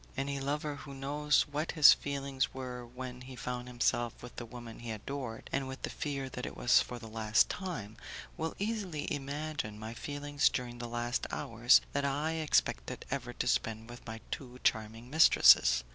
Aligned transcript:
Any 0.17 0.39
lover 0.39 0.77
who 0.77 0.95
knows 0.95 1.43
what 1.43 1.73
his 1.73 1.93
feelings 1.93 2.55
were 2.55 2.83
when 2.83 3.21
he 3.21 3.35
found 3.35 3.67
himself 3.67 4.23
with 4.23 4.35
the 4.37 4.47
woman 4.47 4.79
he 4.79 4.89
adored 4.89 5.47
and 5.53 5.67
with 5.67 5.83
the 5.83 5.91
fear 5.91 6.27
that 6.27 6.43
it 6.47 6.57
was 6.57 6.81
for 6.81 6.97
the 6.97 7.05
last 7.07 7.49
time, 7.49 7.97
will 8.35 8.55
easily 8.57 9.05
imagine 9.13 9.77
my 9.77 9.93
feelings 9.93 10.49
during 10.49 10.79
the 10.79 10.87
last 10.89 11.27
hours 11.29 11.81
that 11.93 12.03
I 12.03 12.31
expected 12.31 13.05
ever 13.11 13.31
to 13.33 13.47
spend 13.47 13.91
with 13.91 14.03
my 14.07 14.21
two 14.31 14.57
charming 14.63 15.11
mistresses. 15.11 15.83